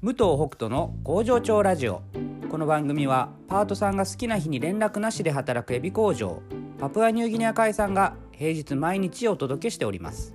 [0.00, 2.02] 武藤北斗の工場長ラジオ。
[2.48, 6.40] この番組はパートさんが好きな日に連絡なしで働くエビ工場
[6.78, 10.34] パプアニューギニア海産が平日毎日お届けしております。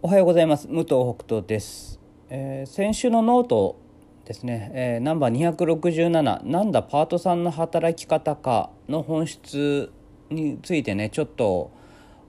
[0.00, 0.68] おはようございます。
[0.68, 2.00] 武藤北斗です、
[2.30, 3.80] えー先週のノート
[4.24, 9.92] ですね、えーナンバー267なんだパートさんの働き方かの本質
[10.30, 11.81] についてねちょっと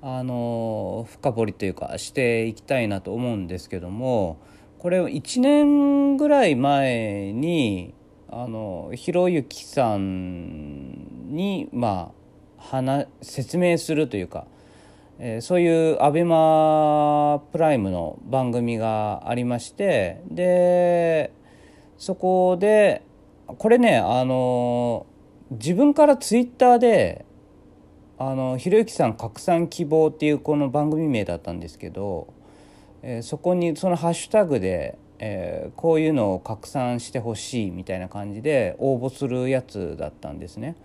[0.06, 4.38] あの深掘りというかしていきたいなと思うんですけども
[4.78, 7.94] これを1年ぐらい前に
[8.30, 12.12] あのひろゆきさんにま
[12.70, 14.46] あ説明するというか、
[15.20, 21.32] えーそういうアベマプライムの番組がありましてで
[21.98, 23.04] そこで
[23.46, 25.06] これねあの
[25.52, 27.26] 自分からツイッターで
[28.30, 32.34] あのひろゆきさん拡散希望っていうこの番組名だったんですけど、
[33.02, 40.78] えーそこにそのハッシュタグで、えーこういうのを拡散してほしいみたいな感じで応募するやつだったんですね。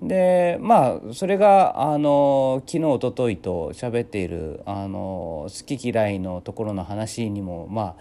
[0.00, 7.96] でまあそれがあの昨日おとといと喋っているあの好き嫌いのところの話にもまあ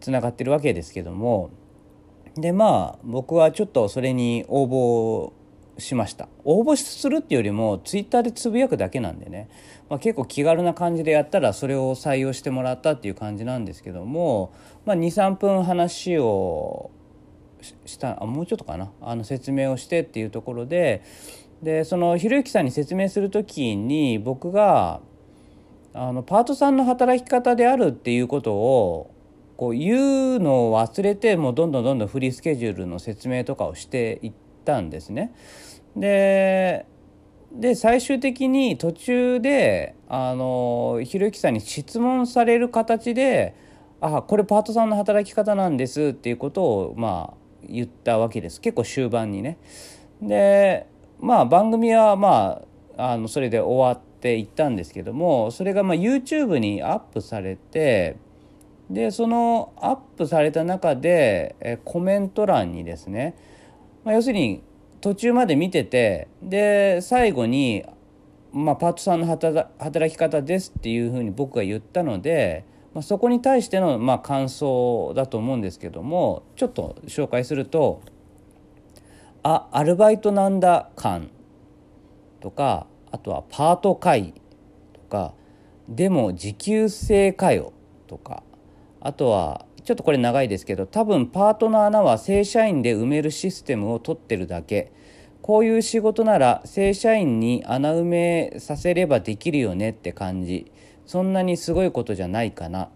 [0.00, 1.50] つながってるわけですけども
[2.34, 5.32] でまあ僕はちょっとそれに応募
[5.78, 6.28] しました。
[6.44, 9.48] 応募するっていうよりもツイッターでつぶやくだけなんでね、
[9.88, 14.52] まあ、結構気軽な感じでやったらそれを採用してもらったっていう感じなんですけども、
[14.84, 16.90] まあ、23分話を
[17.86, 18.90] したあもうちょっとかな。
[19.00, 21.02] あの説明をしてっていうところで
[21.62, 25.00] でそのひろゆきさんに説明する時に僕が
[25.94, 29.14] あのパートさんの働き方であるっていうことを
[29.56, 35.32] こう言うのを忘れてもうどんどんどんどんフリースケジュールの説明とかをしていったんですね。
[35.96, 36.86] で
[37.52, 43.54] で最終的に途中であのひろゆきさんに質問される形で
[44.00, 47.36] 「あこれパートさんの働き方なんです」っていうことをまあ
[47.68, 49.58] 言ったわけです結構終盤にね。
[50.22, 50.86] で
[51.20, 52.62] まあ番組はま
[52.96, 58.16] ああのそれで終わっていったんですけどもそれがまあ YouTube にアップされて
[58.90, 63.34] でそのアップされた中でコメント欄にですね、
[64.04, 64.62] まあ、要するに
[65.00, 67.84] 途中まで見ててで最後に、
[68.52, 72.64] まあ、パートさんの働き方ですっていうふうに僕が言ったので、
[72.94, 78.00] まあ、そこに対してのまあ感想だと思うんですけどもちょっと紹介すると
[79.42, 81.30] 「あアルバイトなんだ感」
[82.40, 84.34] とかあとは「パート会」
[84.94, 85.34] とか
[85.88, 87.72] 「でも時給制かよ」
[88.06, 88.42] とか
[89.00, 94.92] あとはちょっとこれ長いですけど多分パートの穴は正社員で埋めるシステムを取ってるだけ
[95.42, 100.70] こういう仕事なら正社員に穴埋めさせればできるよねって感じ
[101.04, 102.88] そんなにすごいことじゃないかなっ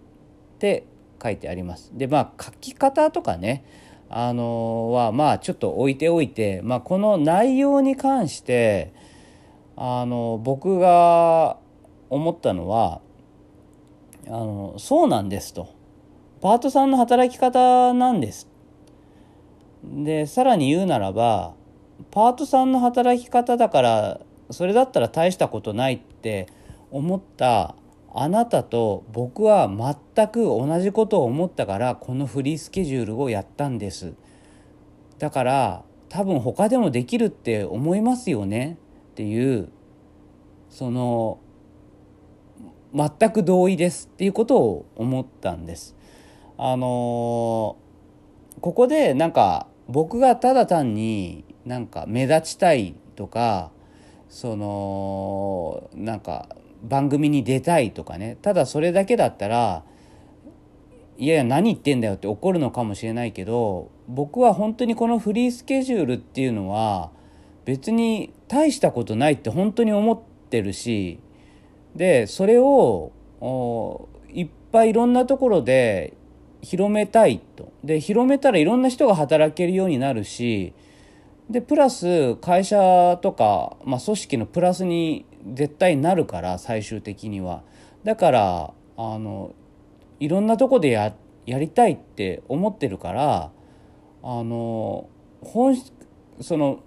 [0.60, 0.86] て
[1.20, 1.90] 書いてあります。
[1.92, 3.64] でまあ書き方とかね
[4.08, 8.92] あのはまあちょっと置いておいて、まあ、この内容に関して
[9.76, 11.58] あの僕が
[12.08, 13.00] 思ったのは
[14.28, 15.75] あのそうなんですと。
[16.46, 18.46] パートさんの働き方なんです。
[19.82, 21.54] でさらに言うならば
[22.12, 24.20] パートさんの働き方だから
[24.52, 26.46] それだったら大したことないって
[26.92, 27.74] 思った
[28.14, 29.68] あなたと僕は
[30.14, 34.14] 全く同じことを思ったからこのフリースケジュールをやったんです。
[35.18, 38.78] だから多分他でもできるって思いますよね？
[39.10, 39.68] っていう
[40.70, 41.40] その
[42.94, 45.95] 全く同意ですっていうことを思ったんです。
[46.58, 47.76] あの
[48.60, 53.70] ここでなんか僕がただ単になんか目立ちたいとか
[54.28, 56.48] そのなんか
[56.82, 58.36] 番組に出たいとかね。
[58.42, 59.84] ただそれだけだったら
[61.18, 67.10] いやいや何言ってんだよって怒るのかもしれないけど僕は本当にこのフリースケジュールっていうのは
[67.64, 71.18] 別に大したことないって本当に思ってるし
[71.94, 76.14] でそれをおいっぱいいろんなところで
[76.66, 80.72] 広めたいとで広めたらいろんな人が働けるようになるし
[81.48, 87.62] でプラス会社とか、まあ、組織のプラスに絶対なるから最終的には
[88.02, 89.54] だからあの
[90.18, 91.14] いろんなとこでや
[91.44, 93.52] やりたいって思ってるから
[94.24, 95.08] あの
[95.42, 95.76] 本
[96.40, 96.80] その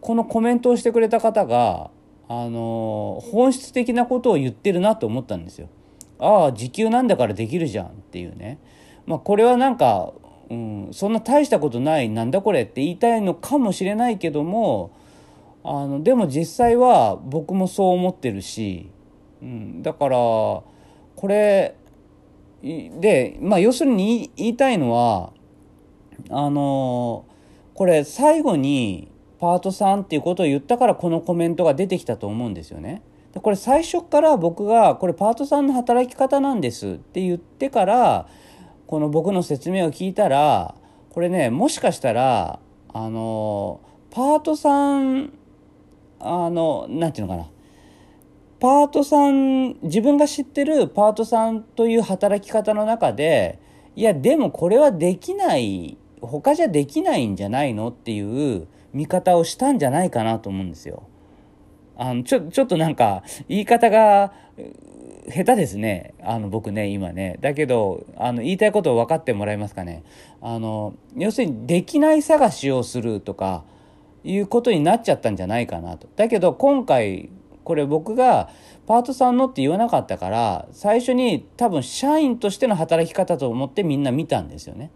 [0.00, 1.92] このコメントをしてくれた方が
[2.28, 5.68] あの本質的なことを言ってるなと思ったんですよ。
[6.18, 8.58] ああ時給なんだからできるじゃんっていうね。
[9.10, 10.12] まあ、これはなんか、
[10.48, 14.92] うん、そんな大したことないなんだこれって言いたいのかもしれないけども
[15.64, 18.88] あのでも実際は僕もそう思ってるし
[19.42, 20.64] うん、だからこ
[21.26, 21.76] れ
[22.62, 25.32] でまあ要するに言いたいのは
[26.28, 27.24] あの
[27.74, 33.02] これ最後にパート3っていうことを言ったからこのコメントが出てきたと思うんですよね。
[33.32, 38.28] これ最初から僕がこれパート3の働き方なんですって言ってから
[38.90, 40.74] この僕の説明を聞いたら
[41.10, 42.58] これねもしかしたら
[42.92, 45.30] あのパート3
[46.18, 47.50] あの何て言うのかな
[48.58, 53.60] パート3自分が知ってるパート3という働き方の中で
[53.94, 61.04] いやでもこれはできない他じゃできないんじゃないのっていう見方をしたんじゃないかなと思うんですよ。
[62.02, 64.32] あのちょちょっとなんか言い方が
[65.28, 66.14] 下手ですね。
[66.22, 67.36] あの僕ね今ね。
[67.42, 70.02] だけどあの言いたいことを分かってもらえますかね。
[70.40, 73.64] あの要するにできない探しをするとか
[74.24, 76.08] いうことになっちゃったんじゃないかなと。
[76.16, 77.28] だけど今回
[77.64, 78.48] これ僕が
[78.86, 84.90] パートさんのって言わなかったから最初に多分社員としての働き方と思ってみんな見たんですよね。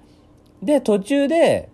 [0.62, 1.68] で途中で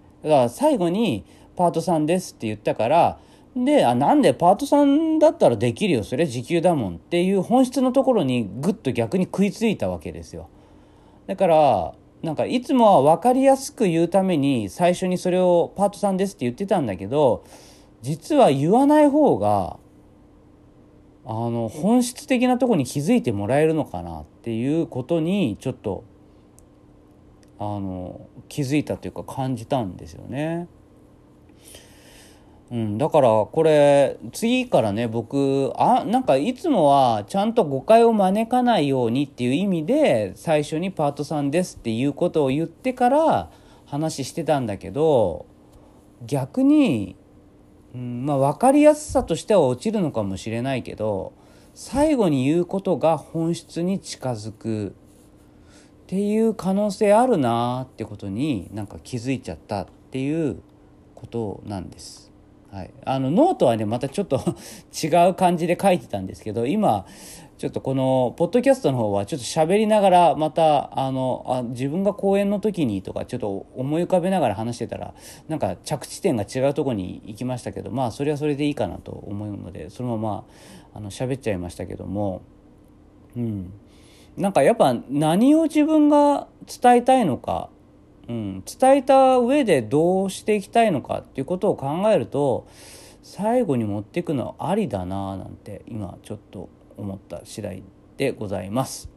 [0.48, 1.24] 最後に
[1.54, 3.20] パートさんですって言ったから
[3.56, 10.49] であなんでパートさんだったらできるよそれ時給だもんっていう本質のところにぐっと逆に食いついたわけですよ
[11.26, 17.44] だからなんかいつもは分かりやすく言うために最初にそれをパートさんですって言ってたんだけど
[18.02, 19.79] 実は言わない方が
[21.25, 26.05] あの本質的なとこに気づいてもらえるのかなっていうことにちょっと
[27.58, 30.67] あの気づいたというか感じたんですよね。
[32.70, 43.50] うん、だからこれ次からね僕あなんかいつもはちゃんと誤解を招かないようにっていう意味で最初にパート3ですっていうことを言ってから
[43.87, 45.46] 話してたんだけど
[46.25, 47.17] 逆に、
[47.93, 51.32] うん、まあ分かりやすさとしては落ちるのかもしれないけど
[51.75, 54.93] 最後に言うことが本質に近づくっ
[56.06, 60.61] ていう可能性あるなってことになんか気づいちゃったっていう
[61.16, 62.29] ことなんです。
[62.70, 64.40] はい、あのノートはねまたちょっと
[64.94, 67.05] 違う感じで書いてたんですけど今
[67.58, 75.14] ちょっとこのポッドキャストの方はちょっと喋りながらまたあのあ自分が講演の時にとかちょっと思い浮かべながら話してたら
[75.49, 80.44] なんか着地点が違うとこに行きましたけどまあそれはそれでいいかなと思うのでそのまま
[80.94, 82.43] あの喋っちゃいましたけども
[83.37, 83.73] うん。
[84.37, 87.69] なんかやっぱ何を自分が伝えたいのか
[88.30, 92.68] うん、伝えた上でどうしていきたいのかっていうことを考えると
[93.24, 97.82] 最後に持っていくのはありだななんて今ちょっと思った次第
[98.16, 99.10] でございます。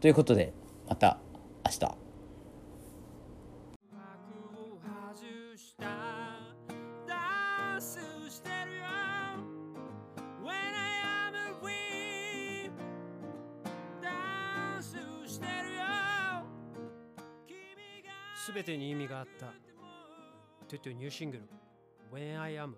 [0.00, 0.52] ということで
[0.86, 1.18] また
[1.64, 2.03] 明日。
[18.46, 19.46] 全てに意味があった。
[20.68, 21.44] トゥトゥニューシングル
[22.12, 22.74] When I Am